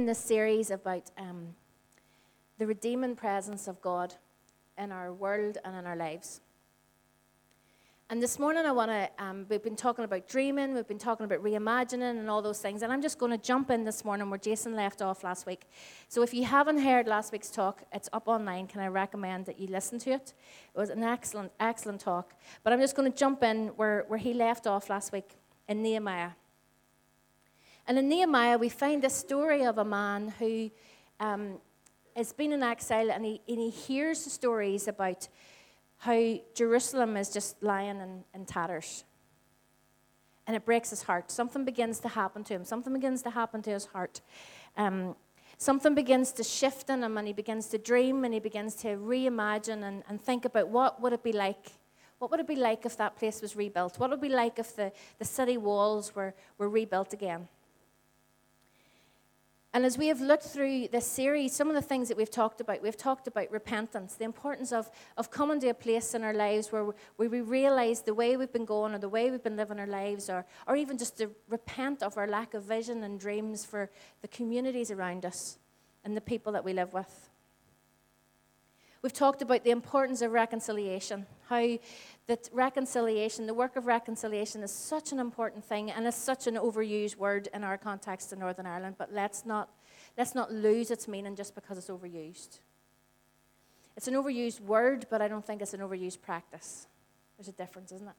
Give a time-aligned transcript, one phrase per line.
[0.00, 1.48] in this series about um,
[2.56, 4.14] the redeeming presence of God
[4.78, 6.40] in our world and in our lives.
[8.08, 11.26] And this morning, I want to, um, we've been talking about dreaming, we've been talking
[11.26, 12.80] about reimagining and all those things.
[12.80, 15.68] And I'm just going to jump in this morning where Jason left off last week.
[16.08, 18.68] So if you haven't heard last week's talk, it's up online.
[18.68, 20.32] Can I recommend that you listen to it?
[20.74, 22.32] It was an excellent, excellent talk.
[22.64, 25.36] But I'm just going to jump in where, where he left off last week
[25.68, 26.30] in Nehemiah.
[27.86, 30.70] And in Nehemiah, we find the story of a man who
[31.18, 31.58] um,
[32.16, 35.28] has been in exile and he, and he hears the stories about
[35.98, 39.04] how Jerusalem is just lying in, in tatters.
[40.46, 41.30] And it breaks his heart.
[41.30, 42.64] Something begins to happen to him.
[42.64, 44.20] Something begins to happen to his heart.
[44.76, 45.14] Um,
[45.58, 48.96] something begins to shift in him, and he begins to dream, and he begins to
[48.96, 51.72] reimagine and, and think about what would it be like.
[52.18, 53.98] What would it be like if that place was rebuilt?
[53.98, 57.46] What would it be like if the, the city walls were, were rebuilt again?
[59.72, 62.60] And as we have looked through this series, some of the things that we've talked
[62.60, 66.34] about, we've talked about repentance, the importance of, of coming to a place in our
[66.34, 69.56] lives where, where we realize the way we've been going or the way we've been
[69.56, 73.20] living our lives, or, or even just to repent of our lack of vision and
[73.20, 73.90] dreams for
[74.22, 75.58] the communities around us
[76.02, 77.29] and the people that we live with.
[79.02, 81.78] We've talked about the importance of reconciliation, how
[82.26, 86.56] that reconciliation, the work of reconciliation, is such an important thing and is such an
[86.56, 89.70] overused word in our context in Northern Ireland, but let's not,
[90.18, 92.60] let's not lose its meaning just because it's overused.
[93.96, 96.86] It's an overused word, but I don't think it's an overused practice.
[97.38, 98.14] There's a difference, isn't it?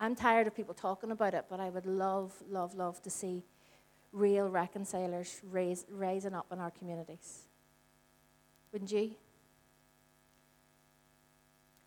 [0.00, 3.44] I'm tired of people talking about it, but I would love, love, love to see
[4.12, 7.42] real reconcilers raise, rising up in our communities.
[8.72, 9.12] Wouldn't you?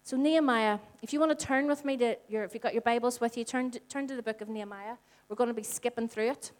[0.05, 2.81] So, Nehemiah, if you want to turn with me to your, if you've got your
[2.81, 4.95] Bibles with you, turn to, turn to the book of Nehemiah.
[5.29, 6.51] We're going to be skipping through it.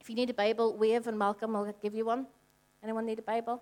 [0.00, 2.28] If you need a Bible, wave and Malcolm will give you one.
[2.84, 3.60] Anyone need a Bible?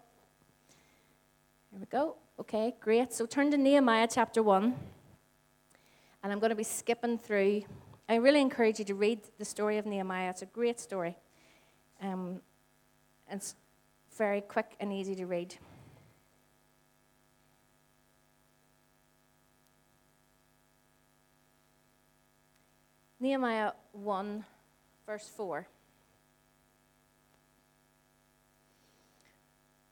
[1.71, 2.17] Here we go.
[2.39, 3.15] Okay, great.
[3.15, 4.75] So, turn to Nehemiah chapter 1.
[6.23, 7.63] And I'm going to be skipping through.
[8.11, 10.29] I really encourage you to read the story of Nehemiah.
[10.29, 11.17] It's a great story.
[12.03, 12.43] Um,
[13.31, 13.55] it's
[14.19, 15.57] very quick and easy to read.
[23.21, 24.45] Nehemiah 1,
[25.05, 25.67] verse 4.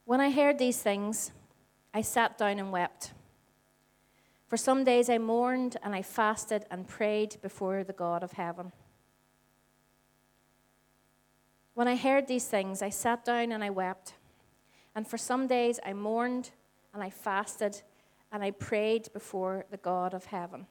[0.05, 1.31] When I heard these things,
[1.93, 3.11] I sat down and wept.
[4.47, 8.71] For some days I mourned and I fasted and prayed before the God of heaven.
[11.73, 14.13] When I heard these things, I sat down and I wept.
[14.95, 16.51] And for some days I mourned
[16.93, 17.81] and I fasted
[18.31, 20.67] and I prayed before the God of heaven.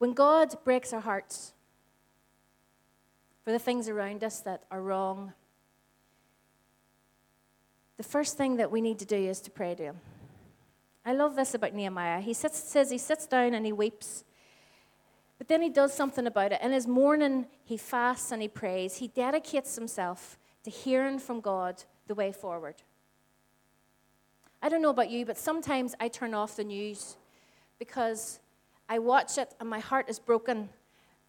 [0.00, 1.52] When God breaks our hearts
[3.44, 5.34] for the things around us that are wrong,
[7.98, 10.00] the first thing that we need to do is to pray to Him.
[11.04, 12.22] I love this about Nehemiah.
[12.22, 14.24] He sits, says he sits down and he weeps,
[15.36, 16.62] but then he does something about it.
[16.62, 18.96] In his mourning, he fasts and he prays.
[18.96, 22.76] He dedicates himself to hearing from God the way forward.
[24.62, 27.18] I don't know about you, but sometimes I turn off the news
[27.78, 28.40] because
[28.90, 30.68] I watch it and my heart is broken,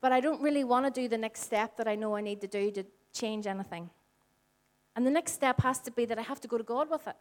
[0.01, 2.41] but I don't really want to do the next step that I know I need
[2.41, 2.83] to do to
[3.13, 3.91] change anything.
[4.95, 7.07] And the next step has to be that I have to go to God with
[7.07, 7.15] it.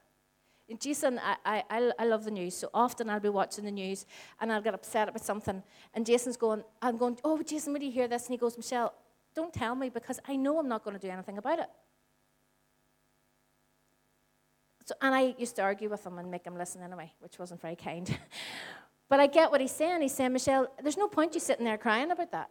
[0.71, 4.07] And Jason, I, I, I love the news, so often I'll be watching the news
[4.41, 5.63] and I'll get upset about something.
[5.93, 8.27] And Jason's going, I'm going, oh, Jason, would you hear this?
[8.27, 8.95] And he goes, Michelle,
[9.35, 11.69] don't tell me because I know I'm not going to do anything about it.
[14.87, 17.61] So, and I used to argue with him and make him listen anyway, which wasn't
[17.61, 18.19] very kind.
[19.11, 20.01] But I get what he's saying.
[20.01, 22.49] He's saying, Michelle, there's no point you sitting there crying about that.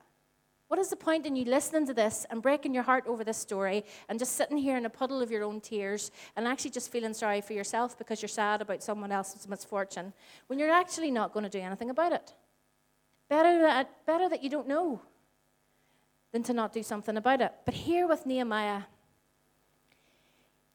[0.68, 3.38] What is the point in you listening to this and breaking your heart over this
[3.38, 6.92] story and just sitting here in a puddle of your own tears and actually just
[6.92, 10.14] feeling sorry for yourself because you're sad about someone else's misfortune
[10.46, 12.34] when you're actually not going to do anything about it?
[13.30, 15.02] Better that, better that you don't know
[16.34, 17.54] than to not do something about it.
[17.66, 18.84] But here with Nehemiah,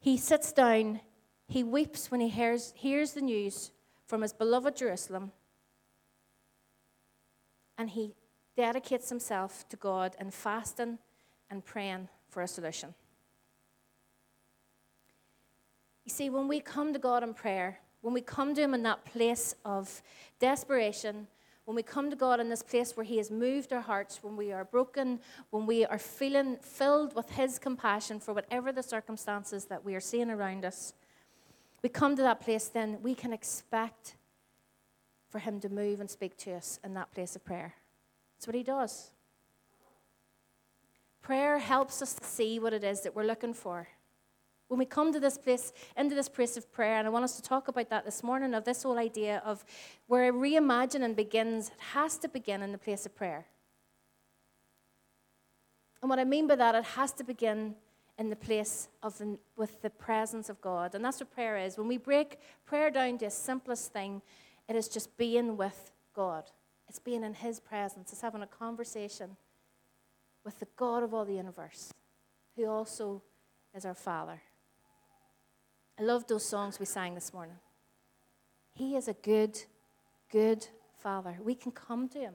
[0.01, 1.01] he sits down,
[1.47, 3.71] he weeps when he hears, hears the news
[4.07, 5.31] from his beloved Jerusalem
[7.79, 8.15] and he
[8.57, 10.99] dedicates himself to God in fasting
[11.51, 12.95] and praying for a solution.
[16.05, 18.83] You see, when we come to God in prayer, when we come to Him in
[18.83, 20.03] that place of
[20.39, 21.27] desperation,
[21.65, 24.37] when we come to God in this place where He has moved our hearts, when
[24.37, 29.65] we are broken, when we are feeling filled with His compassion for whatever the circumstances
[29.67, 30.93] that we are seeing around us,
[31.83, 34.17] we come to that place, then we can expect
[35.35, 37.75] for Him to move and speak to us in that place of prayer.
[38.37, 39.11] That's what He does.
[41.23, 43.89] Prayer helps us to see what it is that we're looking for.
[44.69, 47.35] When we come to this place, into this place of prayer, and I want us
[47.35, 49.65] to talk about that this morning, of this whole idea of
[50.07, 53.45] where reimagining begins, it has to begin in the place of prayer.
[56.01, 57.75] And what I mean by that, it has to begin
[58.21, 60.95] in the place of the, with the presence of God.
[60.95, 61.77] And that's what prayer is.
[61.77, 64.23] When we break prayer down to its simplest thing,
[64.69, 66.45] it is just being with God.
[66.89, 68.13] It's being in His presence.
[68.13, 69.37] It's having a conversation
[70.45, 71.93] with the God of all the universe,
[72.57, 73.23] who also
[73.75, 74.43] is our Father.
[75.99, 77.57] I love those songs we sang this morning.
[78.75, 79.59] He is a good,
[80.31, 80.67] good
[80.99, 81.39] Father.
[81.43, 82.35] We can come to Him.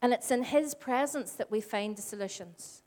[0.00, 2.82] And it's in His presence that we find the solutions.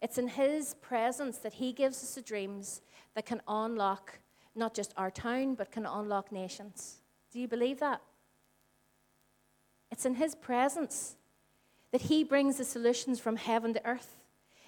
[0.00, 2.82] It's in His presence that He gives us the dreams
[3.14, 4.18] that can unlock
[4.56, 6.98] not just our town, but can unlock nations.
[7.32, 8.00] Do you believe that?
[9.90, 11.16] It's in His presence
[11.92, 14.20] that He brings the solutions from heaven to earth.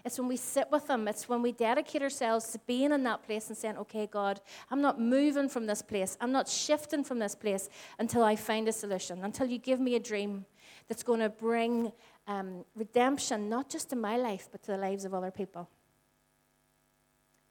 [0.04, 3.24] It's when we sit with Him, it's when we dedicate ourselves to being in that
[3.24, 4.40] place and saying, Okay, God,
[4.70, 7.68] I'm not moving from this place, I'm not shifting from this place
[7.98, 10.46] until I find a solution, until you give me a dream
[10.88, 11.92] that's going to bring
[12.26, 15.68] um, redemption, not just to my life, but to the lives of other people.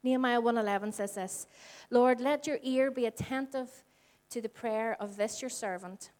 [0.02, 1.46] Nehemiah 1:11 says this,
[1.90, 3.84] Lord, let your ear be attentive
[4.30, 6.10] to the prayer of this your servant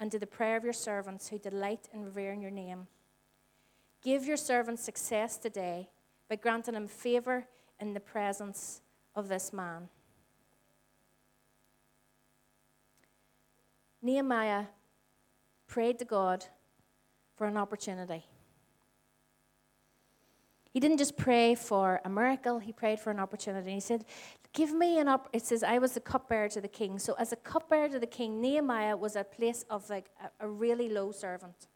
[0.00, 2.88] and to the prayer of your servants who delight in revering your name.
[4.02, 5.88] Give your servant success today
[6.28, 7.46] by granting him favor
[7.78, 8.82] in the presence
[9.14, 9.88] of this man.
[14.00, 14.66] Nehemiah
[15.68, 16.44] prayed to God
[17.36, 18.24] for an opportunity.
[20.72, 23.72] He didn't just pray for a miracle, he prayed for an opportunity.
[23.72, 24.04] He said,
[24.54, 25.28] Give me an op.
[25.32, 26.98] It says, I was the cupbearer to the king.
[26.98, 30.48] So, as a cupbearer to the king, Nehemiah was a place of like a, a
[30.48, 31.68] really low servant.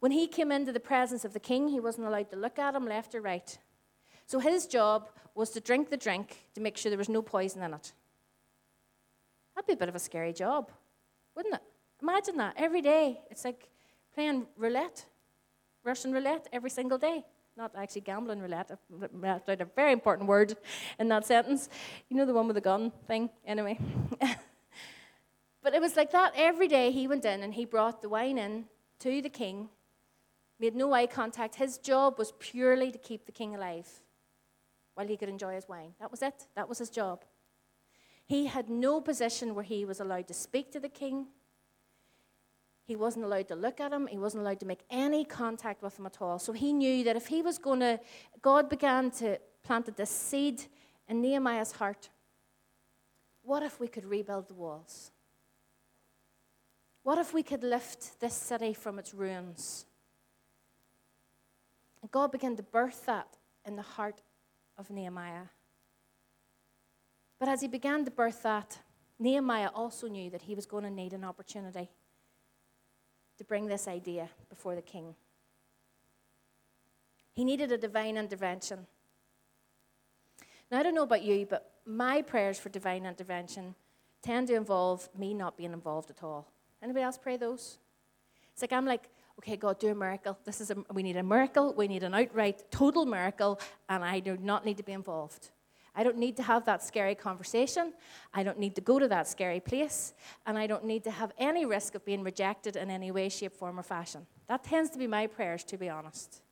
[0.00, 2.74] When he came into the presence of the king, he wasn't allowed to look at
[2.74, 3.58] him left or right.
[4.26, 7.62] So, his job was to drink the drink to make sure there was no poison
[7.62, 7.92] in it.
[9.54, 10.70] That'd be a bit of a scary job,
[11.34, 11.62] wouldn't it?
[12.02, 13.20] Imagine that every day.
[13.30, 13.68] It's like
[14.14, 15.04] playing roulette,
[15.84, 17.24] Russian roulette every single day.
[17.56, 18.70] Not actually gambling roulette.
[18.70, 20.56] I've left out a very important word
[20.98, 21.68] in that sentence.
[22.08, 23.30] You know the one with the gun thing?
[23.44, 23.78] Anyway.
[25.62, 28.38] but it was like that every day he went in and he brought the wine
[28.38, 28.66] in
[29.00, 29.68] to the king,
[30.58, 31.56] made no eye contact.
[31.56, 33.88] His job was purely to keep the king alive
[34.94, 35.94] while he could enjoy his wine.
[35.98, 36.46] That was it.
[36.54, 37.24] That was his job.
[38.26, 41.26] He had no position where he was allowed to speak to the king.
[42.90, 44.08] He wasn't allowed to look at him.
[44.08, 46.40] He wasn't allowed to make any contact with him at all.
[46.40, 48.00] So he knew that if he was going to,
[48.42, 50.64] God began to plant this seed
[51.08, 52.08] in Nehemiah's heart.
[53.44, 55.12] What if we could rebuild the walls?
[57.04, 59.86] What if we could lift this city from its ruins?
[62.02, 64.20] And God began to birth that in the heart
[64.76, 65.46] of Nehemiah.
[67.38, 68.78] But as he began to birth that,
[69.20, 71.88] Nehemiah also knew that he was going to need an opportunity
[73.40, 75.14] to bring this idea before the king.
[77.32, 78.86] He needed a divine intervention.
[80.70, 83.74] Now, I don't know about you, but my prayers for divine intervention
[84.20, 86.48] tend to involve me not being involved at all.
[86.82, 87.78] Anybody else pray those?
[88.52, 89.08] It's like I'm like,
[89.38, 90.36] okay, God, do a miracle.
[90.44, 91.72] This is a, we need a miracle.
[91.72, 95.48] We need an outright total miracle, and I do not need to be involved.
[95.94, 97.92] I don't need to have that scary conversation.
[98.32, 100.14] I don't need to go to that scary place.
[100.46, 103.56] And I don't need to have any risk of being rejected in any way, shape,
[103.56, 104.26] form, or fashion.
[104.46, 106.42] That tends to be my prayers, to be honest.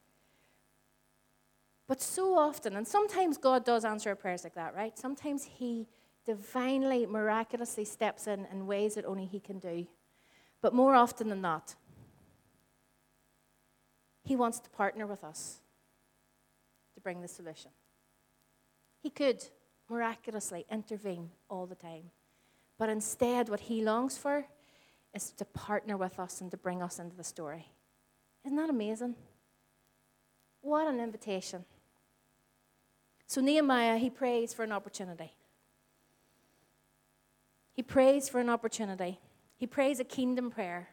[1.86, 4.96] But so often, and sometimes God does answer our prayers like that, right?
[4.98, 5.88] Sometimes He
[6.26, 9.86] divinely, miraculously steps in in ways that only He can do.
[10.60, 11.76] But more often than not,
[14.24, 15.60] He wants to partner with us
[16.94, 17.70] to bring the solution.
[19.00, 19.44] He could
[19.88, 22.10] miraculously intervene all the time.
[22.78, 24.46] But instead, what he longs for
[25.14, 27.66] is to partner with us and to bring us into the story.
[28.44, 29.14] Isn't that amazing?
[30.60, 31.64] What an invitation.
[33.26, 35.32] So, Nehemiah, he prays for an opportunity.
[37.74, 39.18] He prays for an opportunity.
[39.56, 40.88] He prays a kingdom prayer.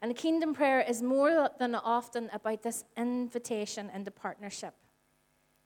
[0.00, 4.74] And a kingdom prayer is more than often about this invitation into partnership.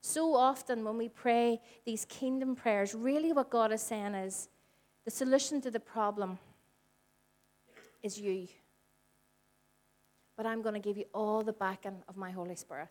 [0.01, 4.49] So often, when we pray these kingdom prayers, really what God is saying is
[5.05, 6.39] the solution to the problem
[8.01, 8.47] is you.
[10.35, 12.89] But I'm going to give you all the backing of my Holy Spirit.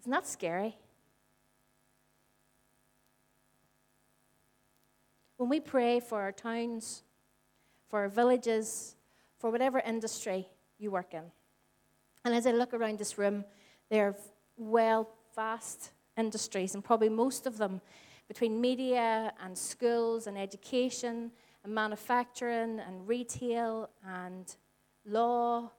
[0.00, 0.76] Isn't that scary?
[5.36, 7.02] When we pray for our towns,
[7.88, 8.94] for our villages,
[9.38, 10.48] for whatever industry
[10.78, 11.24] you work in.
[12.24, 13.44] And as I look around this room,
[13.90, 14.16] there are
[14.56, 17.80] well, vast industries, and probably most of them
[18.28, 21.30] between media and schools and education
[21.64, 24.56] and manufacturing and retail and
[25.04, 25.70] law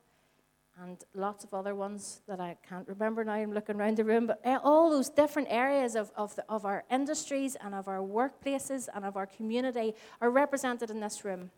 [0.81, 3.33] and lots of other ones that I can't remember now.
[3.33, 6.65] I'm looking around the room, but eh, all those different areas of, of, the, of
[6.65, 11.51] our industries and of our workplaces and of our community are represented in this room.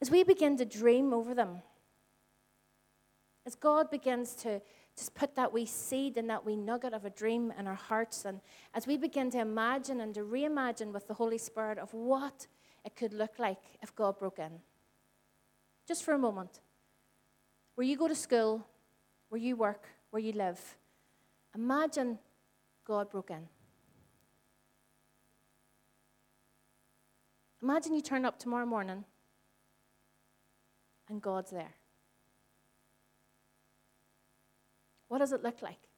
[0.00, 1.62] As we begin to dream over them,
[3.46, 4.60] as God begins to
[4.96, 8.24] just put that wee seed and that wee nugget of a dream in our hearts,
[8.24, 8.40] and
[8.74, 12.46] as we begin to imagine and to reimagine with the Holy Spirit of what
[12.84, 14.60] it could look like if God broke in.
[15.86, 16.60] Just for a moment
[17.74, 18.66] where you go to school,
[19.28, 20.60] where you work, where you live.
[21.54, 22.18] Imagine
[22.84, 23.48] God broke in.
[27.62, 29.04] Imagine you turn up tomorrow morning
[31.08, 31.74] and God's there.
[35.12, 35.90] What does it look like?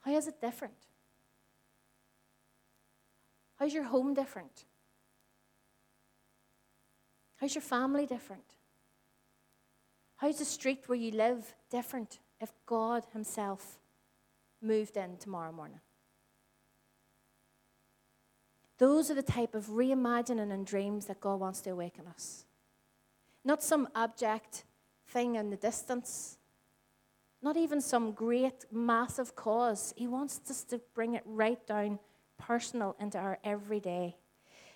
[0.00, 0.74] How is it different?
[3.54, 4.64] How's your home different?
[7.36, 8.56] How's your family different?
[10.16, 13.78] How's the street where you live different if God Himself
[14.60, 15.78] moved in tomorrow morning?
[18.78, 22.44] Those are the type of reimagining and dreams that God wants to awaken us.
[23.44, 24.64] Not some abject
[25.06, 26.38] thing in the distance,
[27.46, 29.94] not even some great, massive cause.
[29.96, 32.00] He wants us to bring it right down
[32.38, 34.16] personal into our everyday,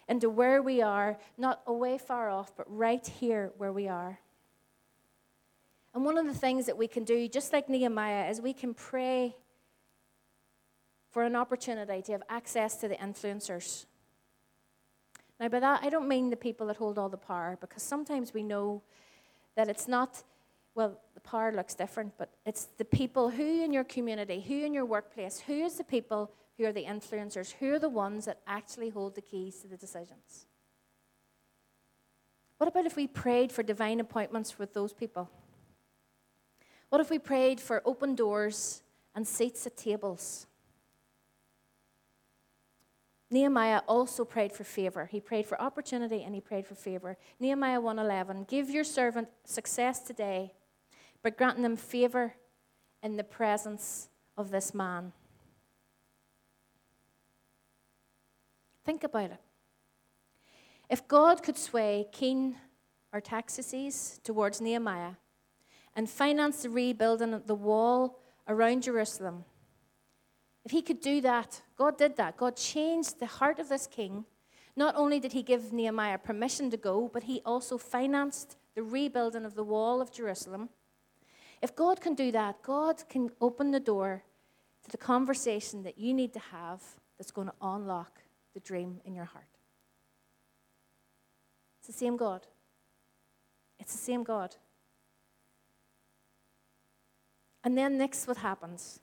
[0.08, 4.20] into where we are, not away far off, but right here where we are.
[5.92, 8.72] And one of the things that we can do, just like Nehemiah, is we can
[8.72, 9.34] pray
[11.10, 13.86] for an opportunity to have access to the influencers.
[15.40, 18.32] Now, by that, I don't mean the people that hold all the power, because sometimes
[18.32, 18.82] we know
[19.56, 20.22] that it's not,
[20.80, 24.72] well, the power looks different, but it's the people who in your community, who in
[24.72, 28.40] your workplace, who is the people who are the influencers, who are the ones that
[28.46, 30.46] actually hold the keys to the decisions.
[32.56, 35.28] What about if we prayed for divine appointments with those people?
[36.88, 38.82] What if we prayed for open doors
[39.14, 40.46] and seats at tables?
[43.30, 45.10] Nehemiah also prayed for favor.
[45.12, 47.18] He prayed for opportunity and he prayed for favor.
[47.38, 50.54] Nehemiah 1:11, "Give your servant success today
[51.22, 52.34] by granting him favor
[53.02, 55.12] in the presence of this man."
[58.84, 59.40] Think about it.
[60.88, 62.58] If God could sway King
[63.12, 65.16] Artaxerxes towards Nehemiah,
[65.94, 69.44] and finance the rebuilding of the wall around Jerusalem.
[70.64, 72.36] If he could do that, God did that.
[72.36, 74.24] God changed the heart of this king.
[74.76, 79.44] Not only did he give Nehemiah permission to go, but he also financed the rebuilding
[79.44, 80.70] of the wall of Jerusalem.
[81.62, 84.24] If God can do that, God can open the door
[84.84, 86.82] to the conversation that you need to have
[87.18, 88.22] that's going to unlock
[88.54, 89.44] the dream in your heart.
[91.78, 92.46] It's the same God.
[93.78, 94.56] It's the same God.
[97.62, 99.00] And then next, what happens?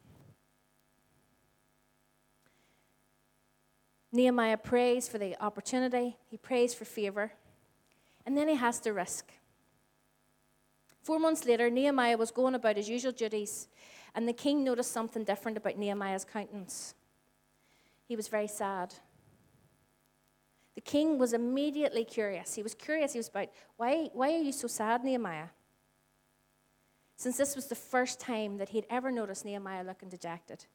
[4.12, 7.34] Nehemiah prays for the opportunity, he prays for favor,
[8.26, 9.32] and then he has to risk.
[11.08, 13.70] Four months later, Nehemiah was going about his usual duties,
[14.14, 16.96] and the king noticed something different about Nehemiah's countenance.
[18.10, 18.94] He was very sad.
[20.76, 22.56] The king was immediately curious.
[22.56, 23.14] He was curious.
[23.14, 23.48] He was about,
[23.78, 25.48] why, why are you so sad, Nehemiah?
[27.16, 30.66] since this was the first time that he'd ever noticed Nehemiah looking dejected.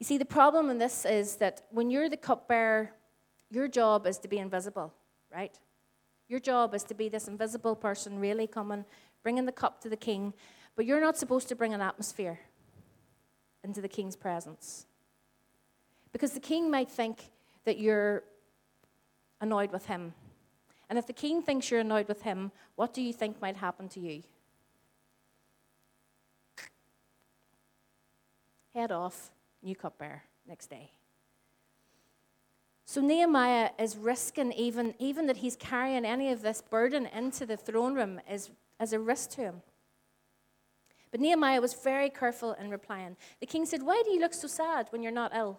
[0.00, 2.94] You see, the problem in this is that when you're the cupbearer,
[3.50, 4.90] your job is to be invisible,
[5.30, 5.54] right?
[6.32, 8.86] Your job is to be this invisible person really coming,
[9.22, 10.32] bringing the cup to the king,
[10.74, 12.40] but you're not supposed to bring an atmosphere
[13.62, 14.86] into the king's presence.
[16.10, 17.32] Because the king might think
[17.66, 18.22] that you're
[19.42, 20.14] annoyed with him.
[20.88, 23.90] And if the king thinks you're annoyed with him, what do you think might happen
[23.90, 24.22] to you?
[28.74, 30.92] head off, new cupbearer next day.
[32.92, 37.56] So Nehemiah is risking even, even that he's carrying any of this burden into the
[37.56, 39.62] throne room is, as a risk to him.
[41.10, 43.16] But Nehemiah was very careful in replying.
[43.40, 45.58] The king said, Why do you look so sad when you're not ill?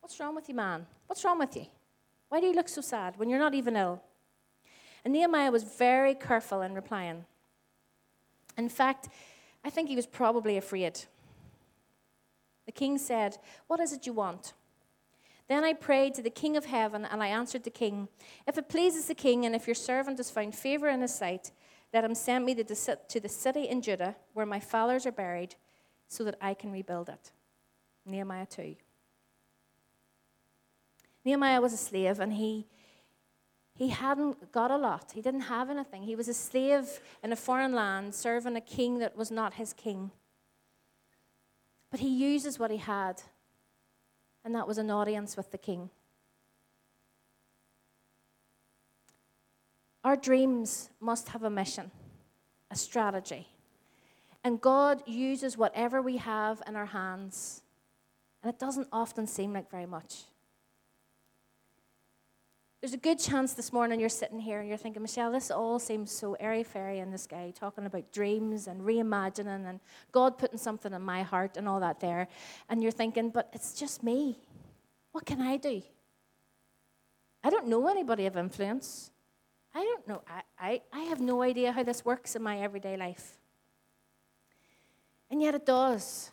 [0.00, 0.88] What's wrong with you, man?
[1.06, 1.66] What's wrong with you?
[2.30, 4.02] Why do you look so sad when you're not even ill?
[5.04, 7.26] And Nehemiah was very careful in replying.
[8.58, 9.08] In fact,
[9.64, 10.98] I think he was probably afraid.
[12.64, 13.38] The king said,
[13.68, 14.52] What is it you want?
[15.48, 18.08] Then I prayed to the King of heaven, and I answered the King,
[18.46, 21.52] If it pleases the King, and if your servant has found favor in his sight,
[21.94, 25.54] let him send me to the city in Judah where my fathers are buried,
[26.08, 27.32] so that I can rebuild it.
[28.04, 28.76] Nehemiah 2.
[31.24, 32.66] Nehemiah was a slave, and he,
[33.74, 35.12] he hadn't got a lot.
[35.12, 36.02] He didn't have anything.
[36.02, 39.72] He was a slave in a foreign land, serving a king that was not his
[39.72, 40.10] king.
[41.90, 43.22] But he uses what he had
[44.46, 45.90] and that was an audience with the king.
[50.04, 51.90] Our dreams must have a mission,
[52.70, 53.48] a strategy.
[54.44, 57.62] And God uses whatever we have in our hands.
[58.40, 60.22] And it doesn't often seem like very much.
[62.86, 65.80] There's a good chance this morning you're sitting here and you're thinking, Michelle, this all
[65.80, 69.80] seems so airy fairy in the sky, talking about dreams and reimagining and
[70.12, 72.28] God putting something in my heart and all that there.
[72.68, 74.38] And you're thinking, but it's just me.
[75.10, 75.82] What can I do?
[77.42, 79.10] I don't know anybody of influence.
[79.74, 80.22] I don't know.
[80.28, 83.36] I, I, I have no idea how this works in my everyday life.
[85.28, 86.30] And yet it does.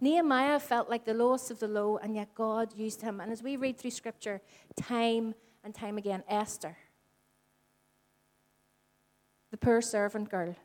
[0.00, 3.20] Nehemiah felt like the lowest of the low, and yet God used him.
[3.20, 4.40] And as we read through scripture,
[4.76, 6.76] time and time again, Esther,
[9.50, 10.56] the poor servant girl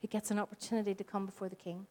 [0.00, 1.86] who gets an opportunity to come before the king,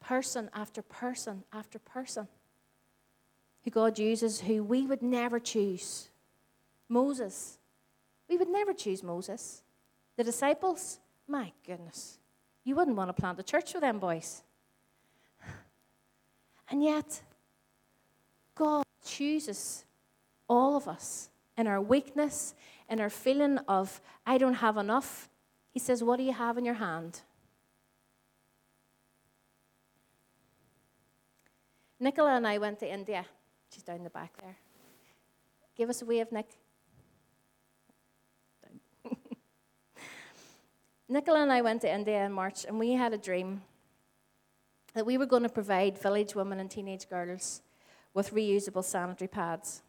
[0.00, 2.26] person after person after person
[3.62, 6.08] who God uses who we would never choose.
[6.88, 7.58] Moses,
[8.28, 9.62] we would never choose Moses.
[10.16, 12.18] The disciples, my goodness.
[12.64, 14.42] You wouldn't want to plant a church with them boys.
[16.70, 17.22] And yet,
[18.54, 19.84] God chooses
[20.48, 22.54] all of us in our weakness,
[22.88, 25.28] in our feeling of, I don't have enough.
[25.72, 27.22] He says, What do you have in your hand?
[31.98, 33.26] Nicola and I went to India.
[33.72, 34.56] She's down the back there.
[35.76, 36.48] Give us a wave, Nick.
[41.12, 43.62] Nicola and I went to India in March, and we had a dream
[44.94, 47.62] that we were going to provide village women and teenage girls
[48.14, 49.82] with reusable sanitary pads.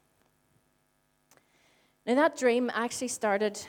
[2.07, 3.63] Now, that dream actually started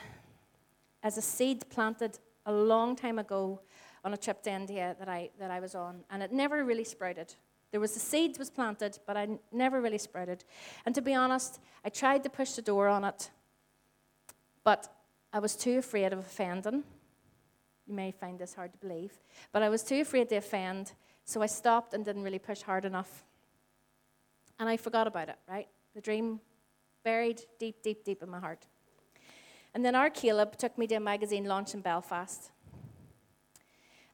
[1.03, 3.59] as a seed planted a long time ago
[4.03, 6.83] on a trip to India that I, that I was on, and it never really
[6.83, 7.35] sprouted.
[7.69, 10.43] There was the seed was planted, but I never really sprouted.
[10.87, 13.29] And to be honest, I tried to push the door on it,
[14.63, 14.91] but
[15.31, 16.83] I was too afraid of offending
[17.87, 19.11] you may find this hard to believe.
[19.51, 20.93] But I was too afraid to offend,
[21.25, 23.25] so I stopped and didn't really push hard enough.
[24.59, 25.67] And I forgot about it, right?
[25.95, 26.39] The dream
[27.03, 28.65] buried deep, deep, deep in my heart.
[29.73, 32.51] And then our Caleb took me to a magazine launch in Belfast.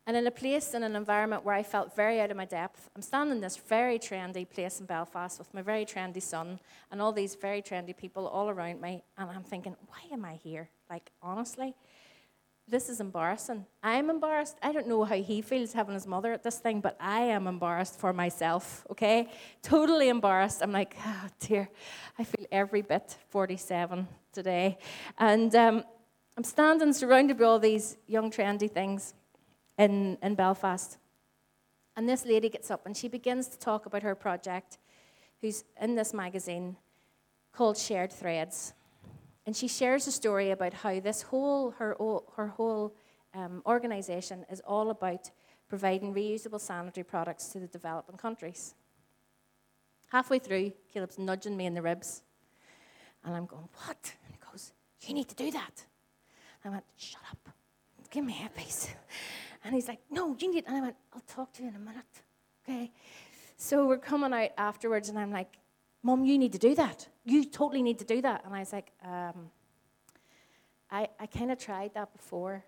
[0.08, 2.90] And in a place, in an environment where I felt very out of my depth,
[2.96, 6.60] I'm standing in this very trendy place in Belfast with my very trendy son
[6.92, 9.04] and all these very trendy people all around me.
[9.20, 10.70] And I'm thinking, why am I here?
[10.90, 11.76] Like, honestly?
[12.70, 13.66] This is embarrassing.
[13.82, 14.58] I'm embarrassed.
[14.62, 17.48] I don't know how he feels having his mother at this thing, but I am
[17.48, 19.30] embarrassed for myself, okay?
[19.64, 20.62] Totally embarrassed.
[20.62, 21.70] I'm like, oh dear,
[22.18, 24.78] I feel every bit 47 today.
[25.18, 25.84] And um,
[26.38, 29.16] I'm standing surrounded by all these young, trendy things
[29.78, 30.98] in, in Belfast.
[31.98, 34.78] And this lady gets up and she begins to talk about her project,
[35.42, 36.78] who's in this magazine
[37.52, 38.74] called Shared Threads.
[39.50, 41.98] And she shares a story about how this whole, her,
[42.36, 42.94] her whole
[43.34, 45.32] um, organization is all about
[45.68, 48.76] providing reusable sanitary products to the developing countries.
[50.12, 52.22] Halfway through, Caleb's nudging me in the ribs.
[53.26, 54.14] And I'm going, What?
[54.24, 55.84] And he goes, You need to do that.
[56.64, 57.50] I went, Shut up.
[58.12, 58.90] Give me a piece.
[59.64, 60.66] And he's like, No, you need.
[60.68, 62.22] And I went, I'll talk to you in a minute.
[62.64, 62.92] Okay.
[63.58, 65.58] So we're coming out afterwards, and I'm like,
[66.02, 67.08] Mom, you need to do that.
[67.26, 68.46] You totally need to do that.
[68.46, 69.52] And I was like, um,
[70.90, 72.64] I, I kind of tried that before.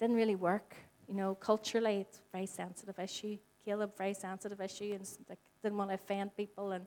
[0.00, 0.74] Didn't really work.
[1.06, 3.36] You know, culturally, it's a very sensitive issue.
[3.64, 6.72] Caleb, very sensitive issue, and like, didn't want to offend people.
[6.72, 6.86] And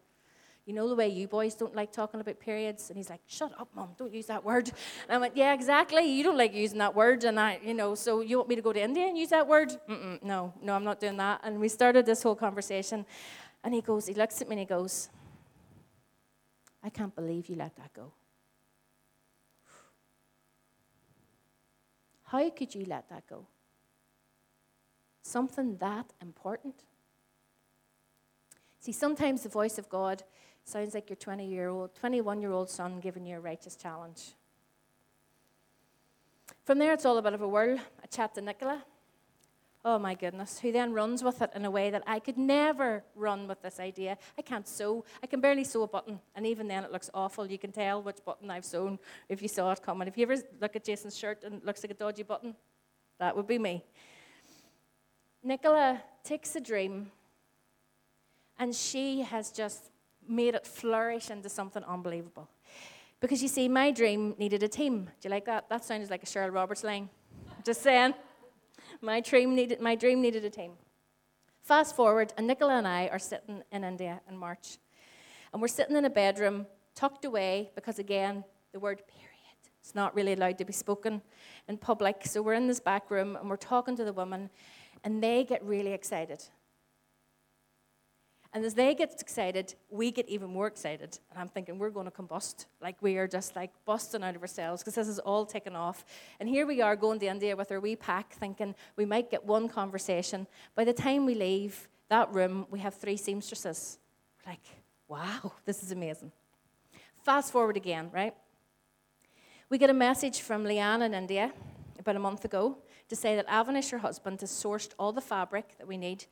[0.65, 2.89] you know the way you boys don't like talking about periods?
[2.89, 4.69] And he's like, shut up, mom, don't use that word.
[5.07, 6.03] And I went, yeah, exactly.
[6.05, 7.23] You don't like using that word.
[7.23, 9.47] And I, you know, so you want me to go to India and use that
[9.47, 9.71] word?
[9.89, 11.41] Mm-mm, no, no, I'm not doing that.
[11.43, 13.05] And we started this whole conversation.
[13.63, 15.09] And he goes, he looks at me and he goes,
[16.87, 18.13] I can't believe you let that go.
[22.23, 23.45] How could you let that go?
[25.21, 26.75] Something that important?
[28.79, 30.23] See, sometimes the voice of God
[30.63, 34.35] sounds like your 20 year old, 21 year old son giving you a righteous challenge.
[36.63, 37.79] From there, it's all a bit of a whirl.
[38.01, 38.81] I chat to Nicola.
[39.87, 43.05] Oh my goodness, who then runs with it in a way that I could never
[43.15, 44.17] run with this idea.
[44.37, 45.05] I can't sew.
[45.23, 47.49] I can barely sew a button, and even then it looks awful.
[47.49, 50.09] You can tell which button I've sewn if you saw it coming.
[50.09, 52.53] If you ever look at Jason's shirt and it looks like a dodgy button,
[53.17, 53.85] that would be me.
[55.41, 57.09] Nicola takes a dream,
[58.59, 59.89] and she has just
[60.27, 62.49] made it flourish into something unbelievable.
[63.21, 65.05] Because you see, my dream needed a team.
[65.05, 65.69] Do you like that?
[65.69, 67.07] That sounds like a Cheryl Roberts line.
[67.63, 68.15] Just saying.
[69.01, 70.71] My dream needed, my dream needed a team.
[71.61, 74.77] Fast forward, and Nicola and I are sitting in India in March.
[75.53, 79.27] And we're sitting in a bedroom, tucked away, because again, the word period
[79.83, 81.21] is not really allowed to be spoken
[81.67, 82.25] in public.
[82.25, 84.49] So we're in this back room and we're talking to the women,
[85.03, 86.43] and they get really excited.
[88.57, 91.19] And as they get excited, we get even more excited.
[91.29, 92.65] And I'm thinking, we're going to combust.
[92.81, 96.03] Like we are just like busting out of ourselves because this is all taken off.
[96.39, 99.45] And here we are going to India with our wee pack, thinking we might get
[99.45, 100.47] one conversation.
[100.73, 103.99] By the time we leave that room, we have three seamstresses.
[104.43, 104.65] We're like,
[105.07, 106.31] wow, this is amazing.
[107.23, 108.33] Fast forward again, right?
[109.69, 111.53] We get a message from Leanne in India
[111.99, 115.77] about a month ago to say that Avanish, her husband, has sourced all the fabric
[115.77, 116.25] that we need.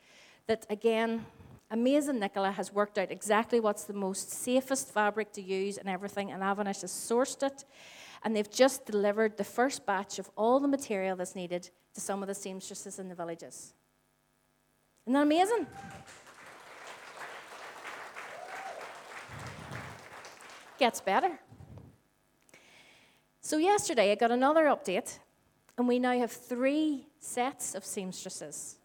[0.48, 1.28] That again,
[1.71, 6.32] Amazing Nicola has worked out exactly what's the most safest fabric to use and everything,
[6.32, 7.65] and Avanish has sourced it.
[8.23, 12.21] And they've just delivered the first batch of all the material that's needed to some
[12.21, 13.73] of the seamstresses in the villages.
[15.06, 15.67] Isn't that amazing?
[20.78, 21.39] Gets better.
[23.41, 25.19] So, yesterday I got another update,
[25.78, 28.78] and we now have three sets of seamstresses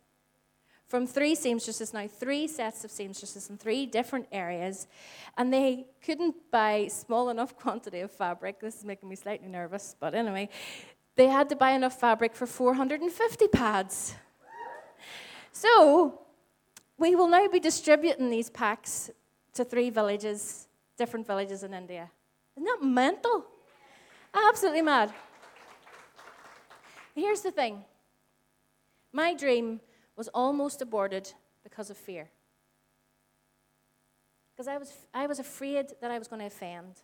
[0.91, 4.89] from three seamstresses now, three sets of seamstresses in three different areas,
[5.39, 8.59] and they couldn't buy small enough quantity of fabric.
[8.59, 10.49] This is making me slightly nervous, but anyway,
[11.15, 14.17] they had to buy enough fabric for 450 pads.
[15.53, 16.23] So
[16.99, 19.11] we will now be distributing these packs
[19.55, 20.67] to three villages,
[20.99, 22.11] different villages in India.
[22.57, 23.45] Isn't that mental?
[24.35, 25.13] Absolutely mad.
[27.15, 27.85] Here's the thing
[29.13, 29.81] my dream
[30.17, 32.31] was almost aborted because of fear.
[34.53, 37.03] Because I was, I was afraid that I was going to offend.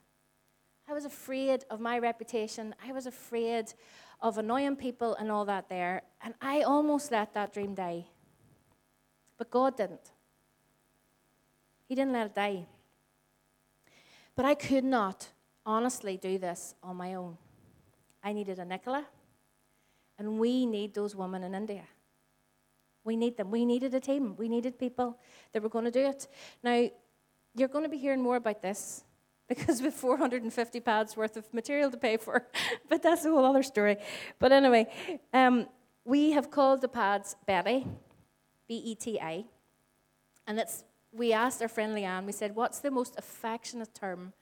[0.89, 2.75] I was afraid of my reputation.
[2.87, 3.73] I was afraid
[4.21, 6.03] of annoying people and all that there.
[6.23, 8.07] And I almost let that dream die.
[9.39, 10.13] But God didn't.
[11.89, 12.67] He didn't let it die.
[14.35, 15.29] But I could not
[15.65, 17.39] honestly do this on my own.
[18.23, 19.07] I needed a Nicola,
[20.19, 21.85] and we need those women in India.
[23.07, 23.51] We need them.
[23.51, 24.35] We needed a team.
[24.37, 25.17] We needed people
[25.53, 26.27] that were going to do it.
[26.63, 26.91] Now,
[27.55, 29.05] you're going to be hearing more about this
[29.49, 32.47] because with 450 pads worth of material to pay for,
[32.89, 33.97] but that's a whole other story.
[34.41, 34.89] But anyway,
[35.33, 35.69] um,
[36.05, 37.87] we have called the pads Beti,
[38.69, 39.45] B E T I,
[40.49, 44.33] and it's, we asked our friend Leanne, we said, what's the most affectionate term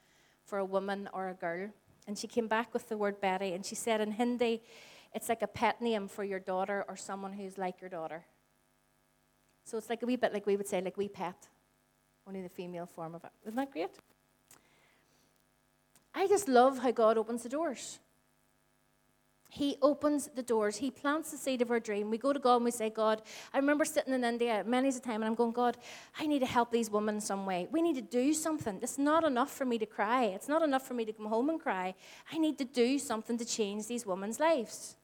[0.46, 1.68] for a woman or a girl?
[2.06, 4.62] And she came back with the word Beti, and she said in Hindi,
[5.14, 8.24] it's like a pet name for your daughter or someone who's like your daughter.
[9.64, 11.48] So it's like a wee bit like we would say, like wee pet,
[12.26, 13.30] only the female form of it.
[13.44, 13.90] Isn't that great?
[16.14, 17.98] I just love how God opens the doors.
[19.54, 20.76] He opens the doors.
[20.78, 22.10] He plants the seed of our dream.
[22.10, 23.22] We go to God and we say, God,
[23.52, 25.76] I remember sitting in India many a time and I'm going, God,
[26.18, 27.68] I need to help these women some way.
[27.70, 28.80] We need to do something.
[28.82, 30.24] It's not enough for me to cry.
[30.24, 31.94] It's not enough for me to come home and cry.
[32.32, 34.96] I need to do something to change these women's lives.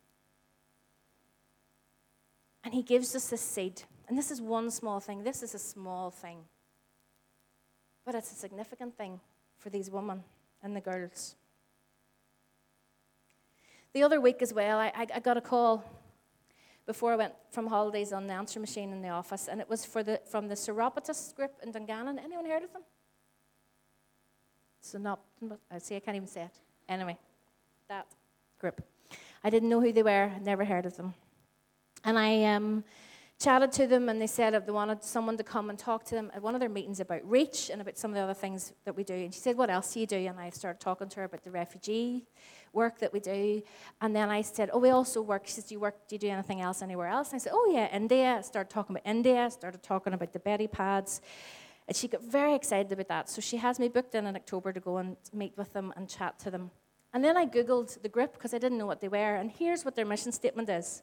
[2.65, 3.83] And He gives us this seed.
[4.11, 5.23] And this is one small thing.
[5.23, 6.39] This is a small thing.
[8.05, 9.21] But it's a significant thing
[9.57, 10.25] for these women
[10.65, 11.37] and the girls.
[13.93, 15.85] The other week as well, I, I, got a call
[16.87, 19.85] before I went from holidays on the answer machine in the office, and it was
[19.85, 22.19] for the, from the Seropatus group in Dungannon.
[22.19, 22.83] Anyone heard of them?
[24.81, 25.21] So not,
[25.71, 26.59] I see, I can't even say it.
[26.89, 27.17] Anyway,
[27.89, 28.09] that
[28.59, 28.83] group.
[29.45, 31.15] I didn't know who they were, never heard of them.
[32.05, 32.83] And I um,
[33.41, 36.31] chatted to them and they said they wanted someone to come and talk to them
[36.35, 38.95] at one of their meetings about reach and about some of the other things that
[38.95, 39.15] we do.
[39.15, 40.17] And she said, What else do you do?
[40.17, 42.27] And I started talking to her about the refugee
[42.73, 43.63] work that we do.
[44.01, 45.47] And then I said, Oh, we also work.
[45.47, 46.07] She says, Do you work?
[46.07, 47.31] Do you do anything else anywhere else?
[47.31, 48.37] And I said, Oh, yeah, India.
[48.39, 51.23] I started talking about India, I started talking about the Beti pads.
[51.89, 53.31] And she got very excited about that.
[53.31, 56.09] So she has me booked in in October to go and meet with them and
[56.09, 56.71] chat to them.
[57.13, 59.35] And then I Googled the group because I didn't know what they were.
[59.35, 61.03] And here's what their mission statement is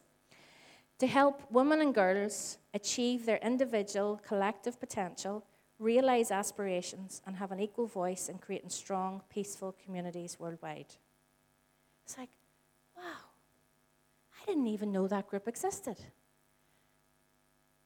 [0.99, 5.43] to help women and girls achieve their individual, collective potential,
[5.79, 10.95] realize aspirations, and have an equal voice in creating strong, peaceful communities worldwide.
[12.03, 12.29] It's like,
[12.95, 13.03] wow,
[14.41, 15.97] I didn't even know that group existed.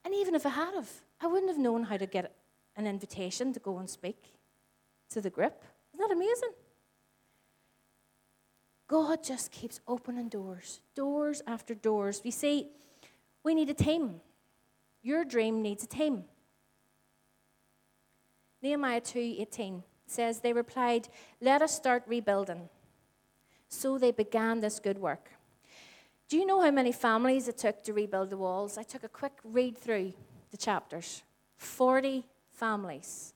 [0.06, 2.34] And even if I had have, I wouldn't have known how to get
[2.78, 4.34] an invitation to go and speak
[5.10, 5.64] to the group.
[5.94, 6.52] Isn't that amazing?
[8.88, 12.22] God just keeps opening doors, doors after doors.
[12.26, 12.70] We see,
[13.44, 14.22] we need a team.
[15.02, 16.26] Your dream needs a team.
[18.62, 22.70] Nehemiah 2:18 says they replied, "Let us start rebuilding."
[23.68, 25.32] So they began this good work.
[26.28, 28.78] Do you know how many families it took to rebuild the walls?
[28.78, 30.14] I took a quick read through
[30.52, 31.24] the chapters.
[31.58, 33.34] 40 families,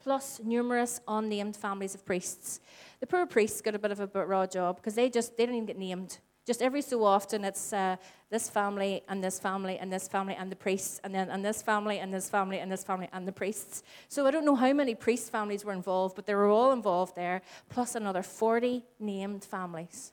[0.00, 2.60] plus numerous unnamed families of priests.
[3.00, 5.54] The poor priests got a bit of a raw job because they just they don't
[5.54, 6.18] even get named.
[6.44, 7.96] Just every so often, it's uh,
[8.32, 11.60] this family and this family and this family and the priests, and then and this
[11.60, 13.82] family and this family and this family and the priests.
[14.08, 17.14] So I don't know how many priest families were involved, but they were all involved
[17.14, 20.12] there, plus another 40 named families.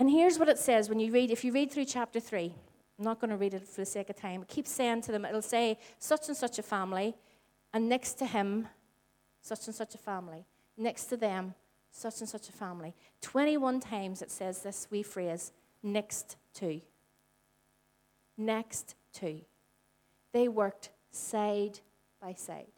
[0.00, 2.52] And here's what it says when you read, if you read through chapter 3,
[2.98, 4.42] I'm not going to read it for the sake of time.
[4.42, 7.14] It keeps saying to them, it'll say, such and such a family,
[7.72, 8.66] and next to him,
[9.40, 10.46] such and such a family.
[10.76, 11.54] Next to them,
[11.92, 12.94] such and such a family.
[13.20, 16.80] 21 times it says this wee phrase, next to.
[18.36, 19.40] Next to.
[20.32, 21.80] They worked side
[22.20, 22.72] by side,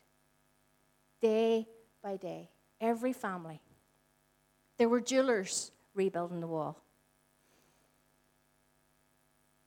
[1.20, 1.68] day
[2.02, 3.60] by day, every family.
[4.78, 6.78] There were jewelers rebuilding the wall.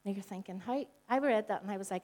[0.04, 0.86] Now you're thinking, how?
[1.10, 2.04] I read that and I was like,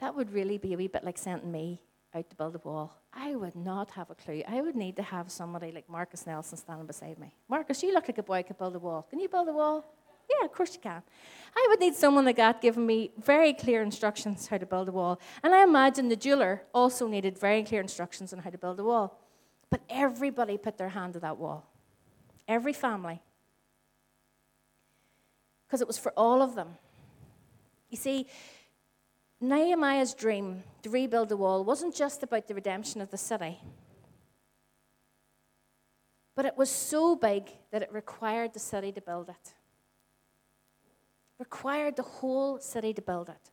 [0.00, 1.80] that would really be a wee bit like sending me
[2.14, 2.94] out to build a wall.
[3.12, 4.42] I would not have a clue.
[4.48, 7.32] I would need to have somebody like Marcus Nelson standing beside me.
[7.48, 9.06] Marcus, you look like a boy could build a wall.
[9.08, 9.84] Can you build a wall?
[10.30, 11.02] Yeah, of course you can.
[11.56, 14.92] I would need someone like that giving me very clear instructions how to build a
[14.92, 15.20] wall.
[15.42, 18.84] And I imagine the jeweler also needed very clear instructions on how to build a
[18.84, 19.18] wall.
[19.70, 21.66] But everybody put their hand to that wall.
[22.46, 23.20] Every family.
[25.66, 26.76] Because it was for all of them.
[27.90, 28.26] You see,
[29.40, 33.58] Nehemiah's dream to rebuild the wall wasn't just about the redemption of the city,
[36.34, 39.54] but it was so big that it required the city to build it.
[41.38, 43.50] Required the whole city to build it.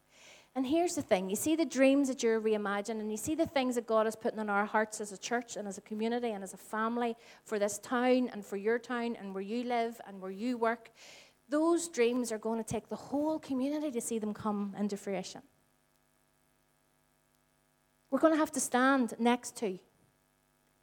[0.56, 3.46] And here's the thing you see the dreams that you're reimagining, and you see the
[3.46, 6.32] things that God is putting in our hearts as a church and as a community
[6.32, 10.00] and as a family for this town and for your town and where you live
[10.08, 10.92] and where you work.
[11.50, 15.42] Those dreams are going to take the whole community to see them come into fruition.
[18.10, 19.78] We're going to have to stand next to,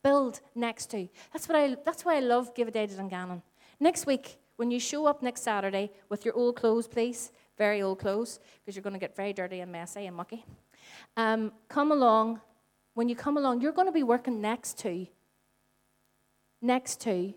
[0.04, 1.08] build next to.
[1.32, 3.42] That's, what I, that's why I love Give a Day to Dungannon.
[3.80, 7.98] Next week, when you show up next Saturday with your old clothes, please, very old
[7.98, 10.44] clothes, because you're going to get very dirty and messy and mucky,
[11.16, 12.40] um, come along.
[12.94, 15.06] When you come along, you're going to be working next to,
[16.60, 17.32] next to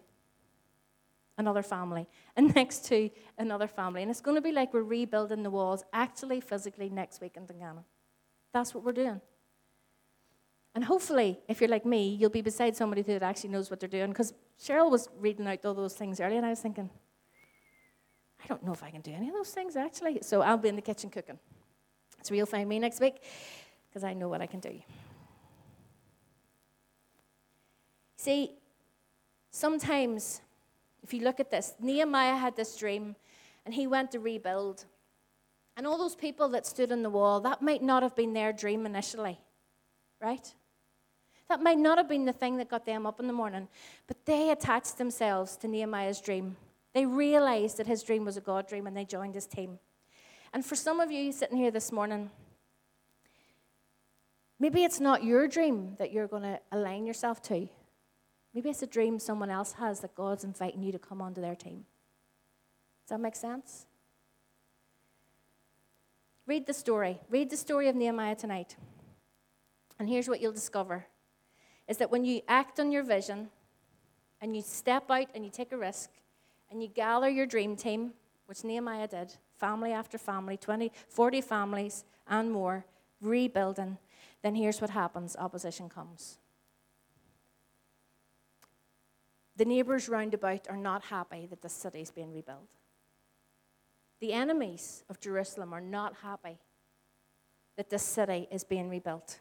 [1.37, 4.01] another family, and next to another family.
[4.01, 7.45] And it's going to be like we're rebuilding the walls, actually, physically, next week in
[7.45, 7.85] Dungannon.
[8.53, 9.21] That's what we're doing.
[10.75, 13.87] And hopefully, if you're like me, you'll be beside somebody that actually knows what they're
[13.87, 14.09] doing.
[14.09, 16.89] Because Cheryl was reading out all those things earlier, and I was thinking,
[18.45, 20.19] I don't know if I can do any of those things actually.
[20.21, 21.39] So I'll be in the kitchen cooking.
[22.21, 23.15] So you'll find me next week
[23.89, 24.79] because I know what I can do.
[28.17, 28.51] See,
[29.49, 30.41] sometimes
[31.03, 33.15] if you look at this, Nehemiah had this dream
[33.65, 34.85] and he went to rebuild.
[35.75, 38.53] And all those people that stood on the wall, that might not have been their
[38.53, 39.39] dream initially,
[40.21, 40.53] right?
[41.49, 43.67] That might not have been the thing that got them up in the morning,
[44.07, 46.57] but they attached themselves to Nehemiah's dream.
[46.95, 49.79] They realized that his dream was a God dream and they joined his team.
[50.53, 52.31] And for some of you sitting here this morning,
[54.61, 57.67] maybe it's not your dream that you're going to align yourself to.
[58.53, 61.53] Maybe it's a dream someone else has that God's inviting you to come onto their
[61.53, 61.83] team.
[63.03, 63.87] Does that make sense?
[66.47, 67.19] Read the story.
[67.29, 68.77] Read the story of Nehemiah tonight.
[69.99, 71.07] And here's what you'll discover
[71.89, 73.49] is that when you act on your vision
[74.39, 76.09] and you step out and you take a risk
[76.69, 78.13] and you gather your dream team,
[78.45, 82.85] which Nehemiah did, family after family, 20, 40 families and more,
[83.21, 83.97] rebuilding,
[84.41, 86.37] then here's what happens opposition comes.
[89.57, 92.67] The neighbours round about are not happy that the city is being rebuilt.
[94.19, 96.57] The enemies of Jerusalem are not happy
[97.77, 99.39] that this city is being rebuilt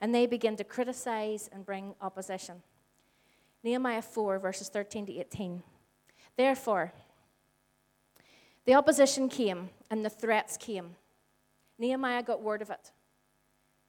[0.00, 2.62] and they begin to criticize and bring opposition.
[3.62, 5.62] Nehemiah 4, verses 13 to 18.
[6.36, 6.92] Therefore,
[8.64, 10.96] the opposition came and the threats came.
[11.78, 12.92] Nehemiah got word of it.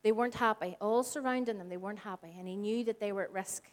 [0.03, 0.77] They weren't happy.
[0.79, 2.35] All surrounding them, they weren't happy.
[2.37, 3.63] And he knew that they were at risk.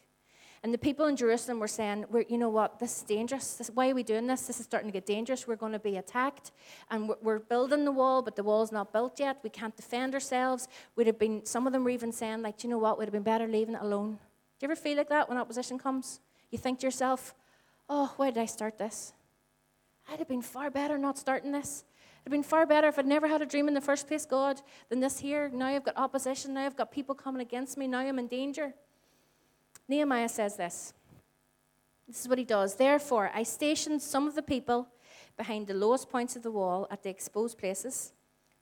[0.63, 3.55] And the people in Jerusalem were saying, we're, you know what, this is dangerous.
[3.55, 4.47] This, why are we doing this?
[4.47, 5.47] This is starting to get dangerous.
[5.47, 6.53] We're going to be attacked.
[6.89, 9.39] And we're, we're building the wall, but the wall's not built yet.
[9.43, 10.69] We can't defend ourselves.
[10.95, 13.13] We'd have been, some of them were even saying, like, you know what, we'd have
[13.13, 14.13] been better leaving it alone.
[14.13, 16.21] Do you ever feel like that when opposition comes?
[16.53, 17.35] You think to yourself,
[17.93, 19.13] oh, why did I start this?
[20.11, 21.85] I'd have been far better not starting this.
[22.23, 24.25] It'd have been far better if I'd never had a dream in the first place,
[24.25, 25.51] God, than this here.
[25.53, 26.55] Now I've got opposition.
[26.55, 27.87] Now I've got people coming against me.
[27.87, 28.73] Now I'm in danger.
[29.89, 30.95] Nehemiah says this.
[32.09, 32.77] This is what he does.
[32.77, 34.89] Therefore, I stationed some of the people
[35.37, 38.13] behind the lowest points of the wall at the exposed places,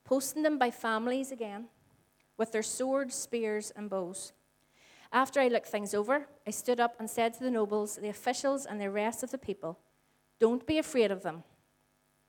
[0.04, 1.66] posting them by families again,
[2.36, 4.32] with their swords, spears, and bows.
[5.12, 8.64] After I looked things over, I stood up and said to the nobles, the officials,
[8.64, 9.78] and the rest of the people,
[10.38, 11.42] Don't be afraid of them.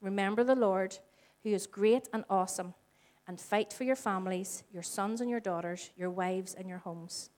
[0.01, 0.97] Remember the Lord,
[1.43, 2.73] who is great and awesome,
[3.27, 7.29] and fight for your families, your sons and your daughters, your wives and your homes.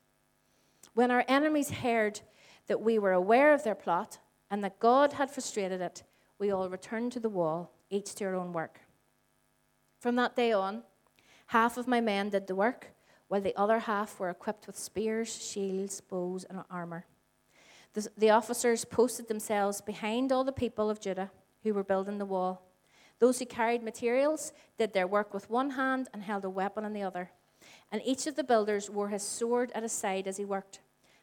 [0.93, 2.21] When our enemies heard
[2.67, 6.03] that we were aware of their plot and that God had frustrated it,
[6.39, 8.79] we all returned to the wall, each to our own work.
[9.99, 10.83] From that day on,
[11.47, 12.92] half of my men did the work,
[13.33, 17.03] while the other half were equipped with spears, shields, bows, and armor.
[17.93, 21.31] The, the officers posted themselves behind all the people of Judah
[21.63, 22.61] who were building the wall.
[23.17, 26.93] Those who carried materials did their work with one hand and held a weapon in
[26.93, 27.31] the other.
[27.91, 30.81] And each of the builders wore his sword at his side as he worked.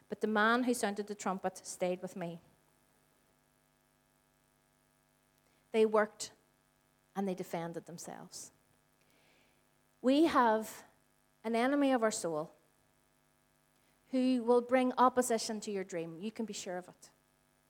[0.09, 2.41] But the man who sounded the trumpet stayed with me.
[5.71, 6.31] They worked
[7.15, 8.51] and they defended themselves.
[10.01, 10.83] We have
[11.43, 12.51] an enemy of our soul
[14.11, 16.17] who will bring opposition to your dream.
[16.19, 17.09] You can be sure of it.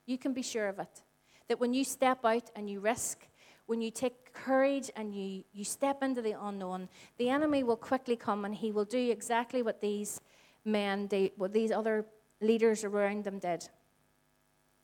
[0.06, 1.02] You can be sure of it.
[1.48, 3.28] That when you step out and you risk,
[3.68, 8.16] when you take courage and you, you step into the unknown, the enemy will quickly
[8.16, 10.20] come and he will do exactly what these
[10.66, 12.06] men, they, what these other
[12.42, 13.70] leaders around them did.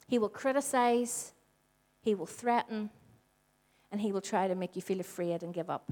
[0.07, 1.33] He will criticize,
[2.01, 2.89] he will threaten,
[3.91, 5.91] and he will try to make you feel afraid and give up.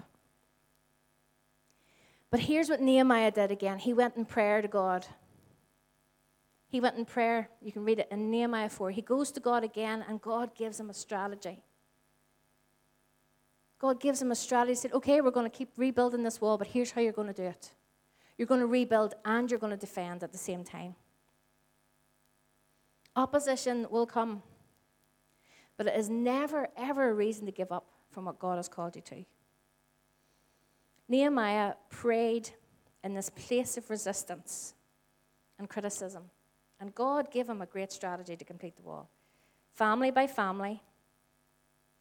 [2.31, 5.05] But here's what Nehemiah did again he went in prayer to God.
[6.67, 7.49] He went in prayer.
[7.61, 8.91] You can read it in Nehemiah 4.
[8.91, 11.63] He goes to God again, and God gives him a strategy.
[13.79, 14.71] God gives him a strategy.
[14.71, 17.27] He said, Okay, we're going to keep rebuilding this wall, but here's how you're going
[17.27, 17.71] to do it.
[18.37, 20.95] You're going to rebuild and you're going to defend at the same time.
[23.15, 24.43] Opposition will come,
[25.77, 28.95] but it is never, ever a reason to give up from what God has called
[28.95, 29.25] you to.
[31.07, 32.49] Nehemiah prayed
[33.03, 34.73] in this place of resistance
[35.59, 36.23] and criticism,
[36.79, 39.09] and God gave him a great strategy to complete the wall.
[39.73, 40.81] Family by family,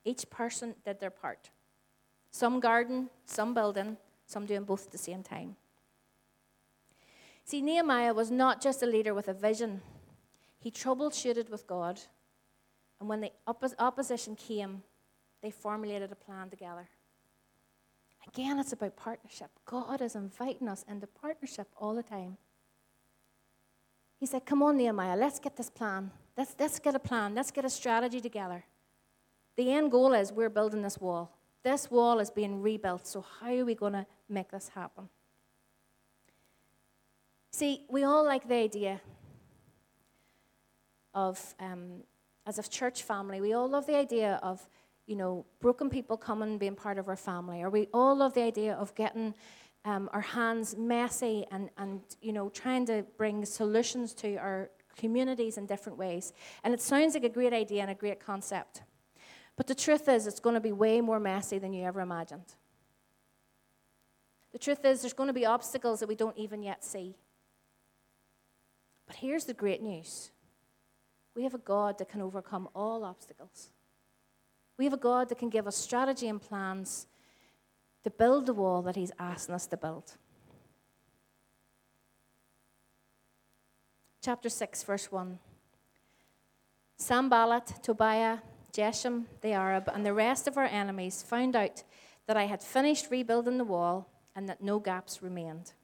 [0.04, 1.50] each person did their part.
[2.30, 5.56] Some garden, some building, some doing both at the same time.
[7.44, 9.82] See, Nehemiah was not just a leader with a vision
[10.64, 12.00] he troubleshooted with God,
[12.98, 13.30] and when the
[13.78, 14.82] opposition came,
[15.42, 16.88] they formulated a plan together.
[18.28, 19.50] Again, it's about partnership.
[19.64, 22.36] God is inviting us into partnership all the time.
[24.18, 26.10] He said, Come on, Nehemiah, let's get this plan.
[26.36, 27.34] Let's, let's get a plan.
[27.34, 28.64] Let's get a strategy together.
[29.56, 31.36] The end goal is we're building this wall.
[31.62, 35.08] This wall is being rebuilt, so how are we going to make this happen?
[37.50, 39.00] See, we all like the idea
[41.14, 42.02] of, um,
[42.46, 44.68] as a church family, we all love the idea of,
[45.06, 47.62] you know, broken people coming and being part of our family.
[47.62, 49.34] Or we all love the idea of getting
[49.84, 55.58] um, our hands messy and, and, you know, trying to bring solutions to our communities
[55.58, 56.32] in different ways.
[56.62, 58.82] And it sounds like a great idea and a great concept.
[59.56, 62.54] But the truth is, it's going to be way more messy than you ever imagined.
[64.52, 67.16] The truth is, there's going to be obstacles that we don't even yet see.
[69.06, 70.30] But here's the great news
[71.34, 73.70] we have a God that can overcome all obstacles.
[74.76, 77.06] We have a God that can give us strategy and plans
[78.02, 80.16] to build the wall that He's asking us to build.
[84.22, 85.38] Chapter 6, verse 1.
[86.96, 88.38] Sanballat, Tobiah,
[88.72, 91.82] Geshem the Arab, and the rest of our enemies found out
[92.26, 95.74] that I had finished rebuilding the wall and that no gaps remained,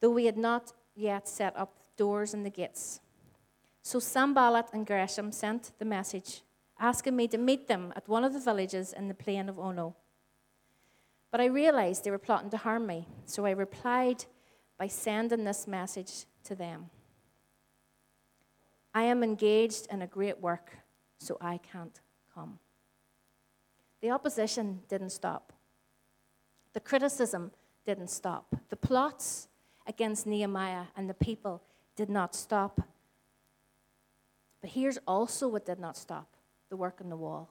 [0.00, 3.00] though we had not yet set up doors and the gates.
[3.82, 6.42] So Sanballat and Geshem sent the message,
[6.78, 9.96] asking me to meet them at one of the villages in the plain of Ono.
[11.30, 14.24] But I realized they were plotting to harm me, so I replied
[14.78, 16.90] by sending this message to them.
[18.94, 20.78] I am engaged in a great work,
[21.18, 22.00] so I can't
[22.34, 22.58] come.
[24.00, 25.52] The opposition didn't stop,
[26.74, 27.52] the criticism
[27.84, 29.48] didn't stop, the plots
[29.86, 31.62] against Nehemiah and the people
[31.96, 32.80] did not stop.
[34.60, 36.35] But here's also what did not stop
[36.68, 37.50] the work on the wall.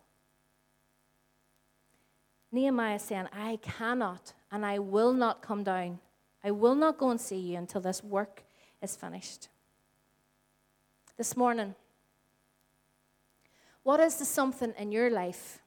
[2.51, 5.99] Nehemiah saying, I cannot and I will not come down.
[6.43, 8.43] I will not go and see you until this work
[8.82, 9.49] is finished.
[11.18, 11.76] This morning,
[13.84, 15.59] what is the something in your life?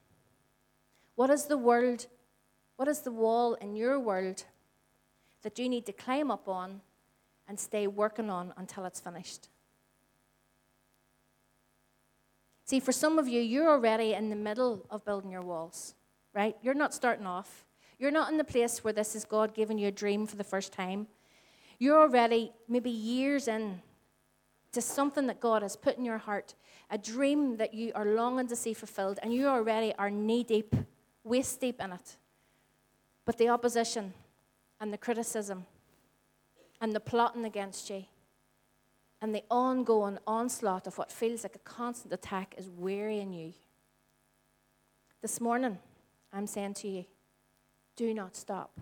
[1.15, 2.07] What is the world?
[2.75, 4.43] What is the wall in your world
[5.41, 6.81] that you need to climb up on
[7.47, 9.49] and stay working on until it's finished?
[12.69, 15.95] See, for some of you, you're already in the middle of building your walls
[16.33, 16.55] right?
[16.61, 17.65] You're not starting off.
[17.97, 20.43] You're not in the place where this is God giving you a dream for the
[20.43, 21.07] first time.
[21.77, 23.81] You're already maybe years in
[24.71, 26.53] to something that God has put in your heart,
[26.91, 30.75] a dream that you are longing to see fulfilled, and you already are knee deep,
[31.23, 32.17] waist deep in it.
[33.25, 34.13] But the opposition
[34.79, 35.65] and the criticism
[36.79, 38.05] and the plotting against you
[39.21, 43.53] and the ongoing onslaught of what feels like a constant attack is wearying you.
[45.21, 45.77] This morning,
[46.31, 47.05] I'm saying to you,
[47.97, 48.79] do not stop.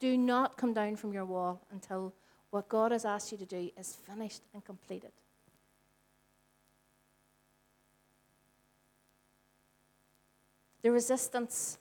[0.00, 2.14] Do not come down from your wall until
[2.50, 5.12] what God has asked you to do is finished and completed.
[10.80, 11.78] The resistance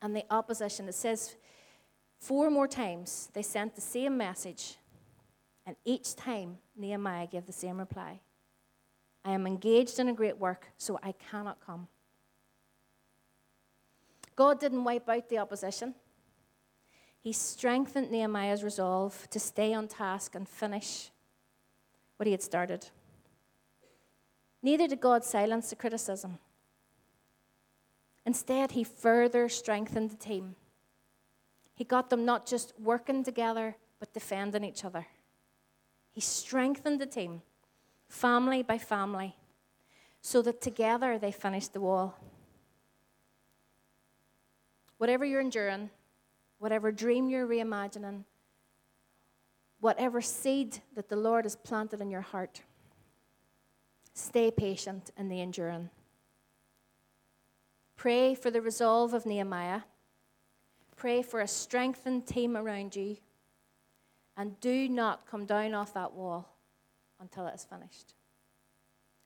[0.00, 1.34] and the opposition, it says
[2.20, 4.76] four more times they sent the same message,
[5.68, 8.20] and each time Nehemiah gave the same reply
[9.24, 11.88] I am engaged in a great work, so I cannot come.
[14.34, 15.94] God didn't wipe out the opposition.
[17.20, 21.10] He strengthened Nehemiah's resolve to stay on task and finish
[22.16, 22.86] what he had started.
[24.62, 26.38] Neither did God silence the criticism.
[28.24, 30.54] Instead, he further strengthened the team.
[31.74, 35.06] He got them not just working together, but defending each other.
[36.18, 37.42] He strengthened the team,
[38.08, 39.36] family by family,
[40.20, 42.18] so that together they finished the wall.
[44.96, 45.90] Whatever you're enduring,
[46.58, 48.24] whatever dream you're reimagining,
[49.78, 52.62] whatever seed that the Lord has planted in your heart,
[54.12, 55.88] stay patient in the enduring.
[57.94, 59.82] Pray for the resolve of Nehemiah.
[60.96, 63.18] Pray for a strengthened team around you.
[64.38, 66.48] And do not come down off that wall
[67.20, 68.14] until it is finished.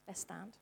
[0.08, 0.56] Let's stand.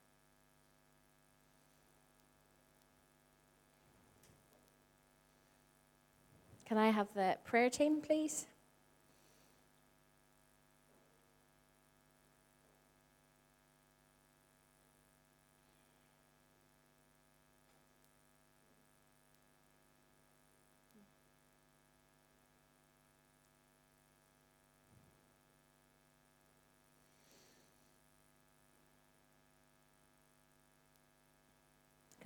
[6.67, 8.47] Can I have the prayer team, please?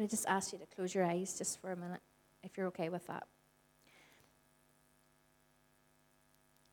[0.04, 2.02] Can I just ask you to close your eyes just for a minute,
[2.42, 3.22] if you're okay with that?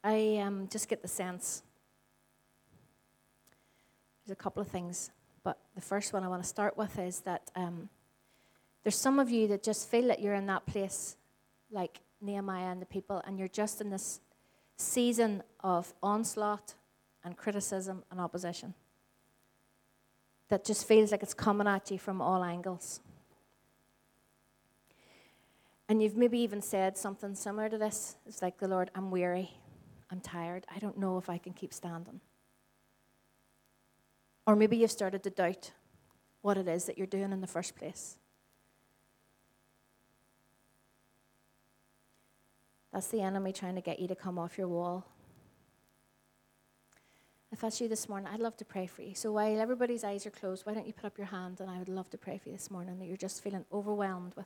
[0.04, 1.64] I um, just get the sense
[4.26, 5.12] there's a couple of things,
[5.46, 7.88] but the first one I want to start with is that um,
[8.84, 11.16] there's some of you that just feel that you're in that place,
[11.72, 14.20] like Nehemiah and the people, and you're just in this
[14.76, 16.74] season of onslaught
[17.24, 18.74] and criticism and opposition
[20.50, 23.00] that just feels like it's coming at you from all angles.
[25.92, 28.16] And you've maybe even said something similar to this.
[28.26, 29.52] It's like, the Lord, I'm weary.
[30.10, 30.66] I'm tired.
[30.74, 32.22] I don't know if I can keep standing.
[34.48, 35.72] Or maybe you've started to doubt
[36.44, 38.16] what it is that you're doing in the first place.
[42.94, 45.06] That's the enemy trying to get you to come off your wall.
[47.52, 49.14] If that's you this morning, I'd love to pray for you.
[49.14, 51.80] So while everybody's eyes are closed, why don't you put up your hand and I
[51.80, 54.46] would love to pray for you this morning that you're just feeling overwhelmed with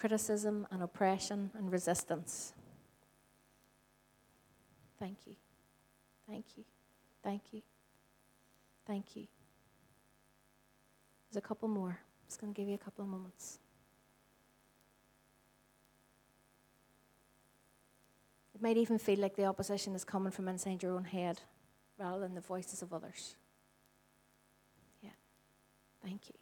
[0.00, 2.54] criticism and oppression and resistance.
[4.98, 5.34] Thank you.
[6.26, 6.64] Thank you.
[7.22, 7.60] Thank you.
[8.86, 9.26] Thank you.
[11.30, 11.90] There's a couple more.
[11.90, 13.58] I'm just going to give you a couple of moments.
[18.54, 21.42] It might even feel like the opposition is coming from inside your own head
[21.98, 23.36] rather than the voices of others.
[25.02, 25.10] Yeah.
[26.02, 26.39] Thank you.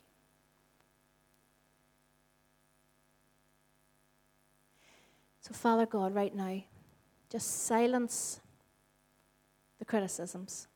[5.49, 6.63] So, Father God, right now,
[7.31, 8.41] just silence
[9.79, 10.69] the criticisms.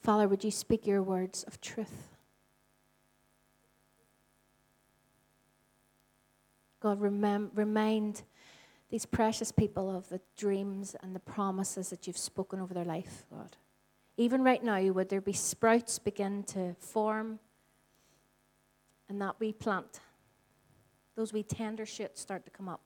[0.00, 2.14] Father, would you speak your words of truth?
[6.78, 8.22] God, remem- remind
[8.88, 13.26] these precious people of the dreams and the promises that you've spoken over their life,
[13.32, 13.56] God.
[14.16, 17.40] Even right now, would there be sprouts begin to form
[19.08, 20.00] and that we plant,
[21.18, 22.80] those wee tender shoots start to come up?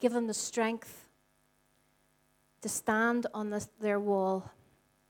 [0.00, 1.06] Give them the strength
[2.60, 4.50] to stand on this, their wall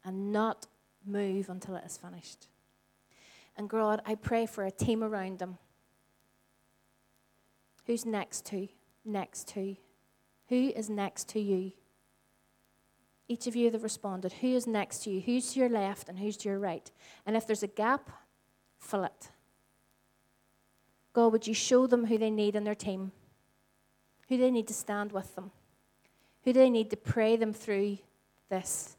[0.04, 0.68] and not
[1.04, 2.46] move until it is finished.
[3.56, 5.58] And God, I pray for a team around them.
[7.86, 8.68] Who's next to?
[9.04, 9.74] Next to?
[10.48, 11.72] Who is next to you?
[13.26, 15.20] Each of you that responded, who is next to you?
[15.20, 16.88] Who's to your left and who's to your right?
[17.26, 18.10] And if there's a gap,
[18.84, 19.30] fill it.
[21.12, 23.12] God, would you show them who they need in their team?
[24.28, 25.50] Who they need to stand with them?
[26.44, 27.98] Who do they need to pray them through
[28.50, 28.96] this?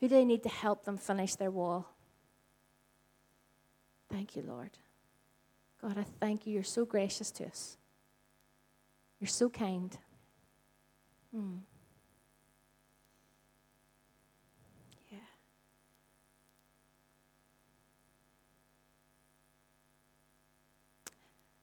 [0.00, 1.88] Who do they need to help them finish their wall?
[4.10, 4.70] Thank you, Lord.
[5.80, 6.54] God, I thank you.
[6.54, 7.76] You're so gracious to us.
[9.20, 9.96] You're so kind.
[11.34, 11.56] Hmm.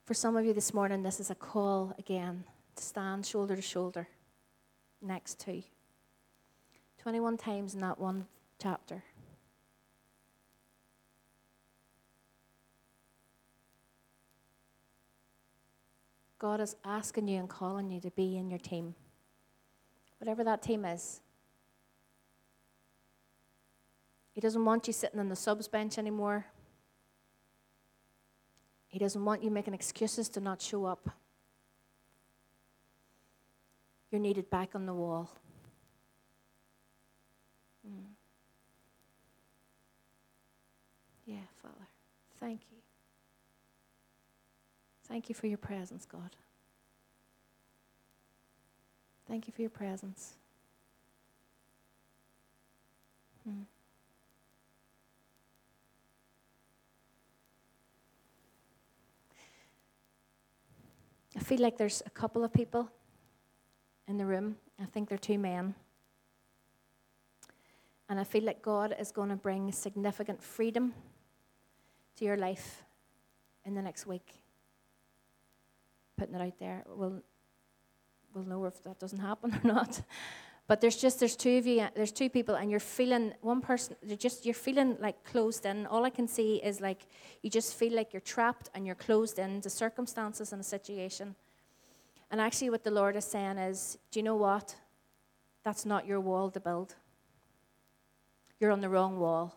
[0.05, 2.43] For some of you this morning, this is a call again
[2.75, 4.09] to stand shoulder to shoulder
[5.01, 5.63] next to.
[6.97, 8.25] 21 times in that one
[8.61, 9.03] chapter.
[16.37, 18.95] God is asking you and calling you to be in your team,
[20.19, 21.21] whatever that team is.
[24.33, 26.47] He doesn't want you sitting on the subs bench anymore.
[28.93, 31.09] He doesn't want you making excuses to not show up.
[34.11, 35.31] You're needed back on the wall.
[37.83, 38.03] Mm.
[41.25, 41.87] Yeah, Father.
[42.39, 42.77] Thank you.
[45.07, 46.35] Thank you for your presence, God.
[49.27, 50.33] Thank you for your presence.
[53.43, 53.63] Hmm.
[61.35, 62.89] I feel like there's a couple of people
[64.07, 64.57] in the room.
[64.79, 65.75] I think they're two men.
[68.09, 70.93] And I feel like God is going to bring significant freedom
[72.17, 72.83] to your life
[73.65, 74.41] in the next week.
[76.17, 76.83] Putting it out there.
[76.87, 77.23] We'll,
[78.33, 80.01] we'll know if that doesn't happen or not.
[80.67, 83.95] But there's just there's two of you, there's two people, and you're feeling one person.
[84.01, 85.85] You're just you're feeling like closed in.
[85.87, 87.05] All I can see is like
[87.41, 91.35] you just feel like you're trapped and you're closed in to circumstances and a situation.
[92.31, 94.75] And actually, what the Lord is saying is, do you know what?
[95.63, 96.95] That's not your wall to build.
[98.59, 99.55] You're on the wrong wall.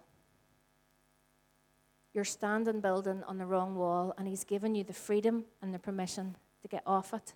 [2.12, 5.78] You're standing building on the wrong wall, and He's given you the freedom and the
[5.78, 7.34] permission to get off it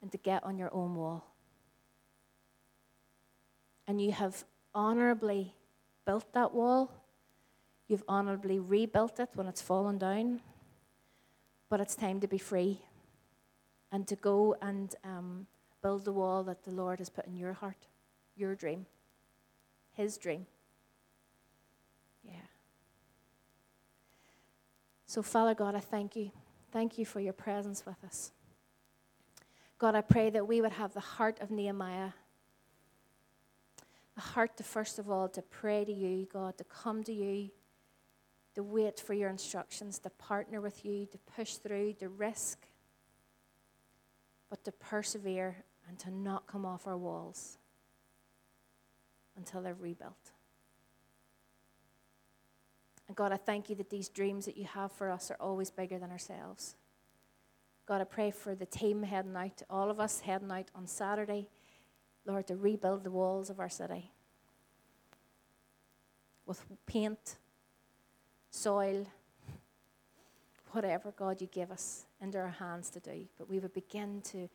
[0.00, 1.31] and to get on your own wall.
[3.86, 5.54] And you have honorably
[6.06, 6.92] built that wall.
[7.88, 10.40] You've honorably rebuilt it when it's fallen down.
[11.68, 12.80] But it's time to be free
[13.90, 15.46] and to go and um,
[15.82, 17.86] build the wall that the Lord has put in your heart,
[18.36, 18.86] your dream,
[19.92, 20.46] His dream.
[22.24, 22.34] Yeah.
[25.06, 26.30] So, Father God, I thank you.
[26.72, 28.32] Thank you for your presence with us.
[29.78, 32.10] God, I pray that we would have the heart of Nehemiah.
[34.14, 37.50] The heart to, first of all, to pray to you, God, to come to you,
[38.54, 42.66] to wait for your instructions, to partner with you, to push through, to risk,
[44.50, 47.56] but to persevere and to not come off our walls
[49.36, 50.32] until they're rebuilt.
[53.08, 55.70] And God, I thank you that these dreams that you have for us are always
[55.70, 56.76] bigger than ourselves.
[57.86, 61.48] God, I pray for the team heading out, all of us heading out on Saturday,
[62.24, 64.10] Lord, to rebuild the walls of our city
[66.46, 67.36] with paint,
[68.50, 69.06] soil,
[70.72, 73.26] whatever, God, you give us into our hands to do.
[73.38, 74.48] But we would begin to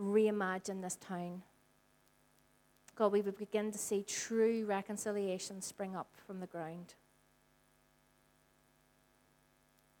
[0.00, 1.42] reimagine this town.
[2.96, 6.94] God, we would begin to see true reconciliation spring up from the ground.